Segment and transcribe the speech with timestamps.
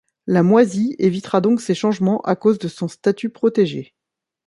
[0.25, 3.93] La Moisie évitera donc ces changements à cause de son statut protégé.